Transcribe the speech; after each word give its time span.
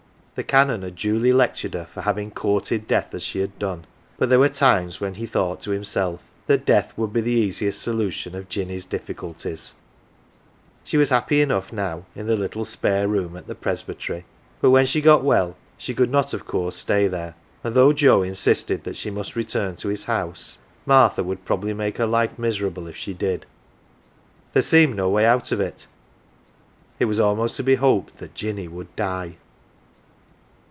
The 0.33 0.45
Canon 0.45 0.81
had 0.81 0.95
duly 0.95 1.31
lectured 1.31 1.75
her 1.75 1.85
for 1.85 2.01
having 2.01 2.31
courted 2.31 2.87
death 2.87 3.13
as 3.13 3.21
she 3.21 3.41
had 3.41 3.59
done, 3.59 3.85
but 4.17 4.29
there 4.29 4.39
were 4.39 4.49
times 4.49 4.99
when 4.99 5.13
he 5.15 5.27
thought 5.27 5.61
to 5.61 5.69
himself 5.71 6.19
that 6.47 6.65
death 6.65 6.97
would 6.97 7.13
be 7.13 7.21
the 7.21 7.31
easiest 7.31 7.79
solution 7.79 8.33
of 8.33 8.49
Jinny's 8.49 8.85
difficulties. 8.85 9.75
167 10.81 10.81
AUNT 10.81 10.83
JINNY 10.83 10.89
She 10.89 10.97
was 10.97 11.09
happy 11.11 11.41
enough 11.41 11.71
now 11.71 12.05
in 12.19 12.25
the 12.25 12.35
little" 12.35 12.65
spare 12.65 13.07
room"" 13.07 13.37
at 13.37 13.45
the 13.45 13.53
Presbytery; 13.53 14.25
but 14.61 14.71
when 14.71 14.87
she 14.87 14.99
got 14.99 15.23
well 15.23 15.57
she 15.77 15.93
could 15.93 16.09
not, 16.09 16.33
of 16.33 16.47
course, 16.47 16.75
stay 16.77 17.07
there; 17.07 17.35
and 17.63 17.75
though 17.75 17.93
Joe 17.93 18.23
insisted 18.23 18.83
that 18.83 18.97
she 18.97 19.11
must 19.11 19.35
return 19.35 19.75
to 19.75 19.89
his 19.89 20.05
house, 20.05 20.57
Martha 20.87 21.23
would 21.23 21.45
probably 21.45 21.75
make 21.75 21.99
her 21.99 22.07
life 22.07 22.39
miserable 22.39 22.87
if 22.87 22.95
she 22.97 23.13
did. 23.13 23.45
There 24.53 24.63
seemed 24.63 24.95
no 24.95 25.07
way 25.07 25.23
'out 25.23 25.51
of 25.51 25.59
it 25.61 25.85
it 26.97 27.05
was 27.05 27.19
almost 27.19 27.57
to 27.57 27.63
be 27.63 27.75
hoped 27.75 28.17
that 28.17 28.33
Jinny 28.33 28.67
would 28.67 28.95
die. 28.95 29.35